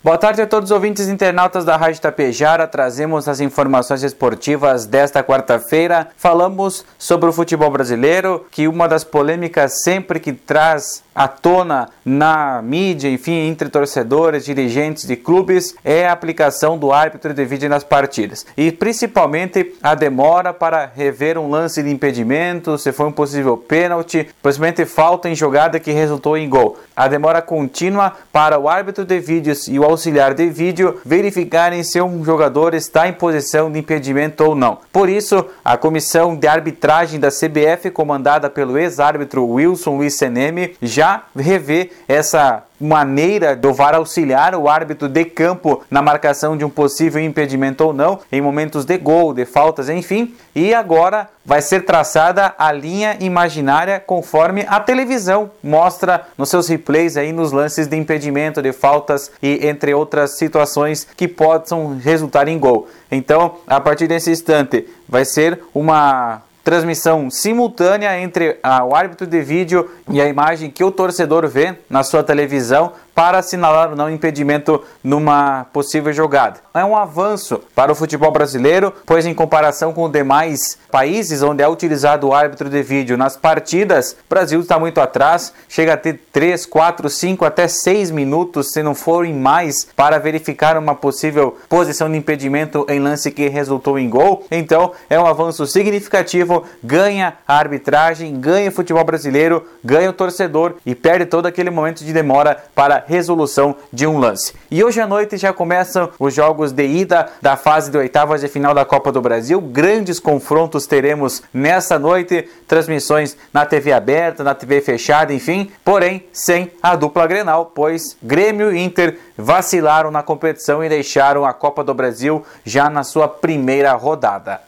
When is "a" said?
0.40-0.46, 16.06-16.12, 19.82-19.96, 26.94-27.08, 35.64-35.76, 52.58-52.70, 54.68-54.78, 63.66-63.80, 68.62-68.84, 70.20-70.28, 85.94-85.96, 97.48-97.58, 116.82-116.94, 121.46-121.54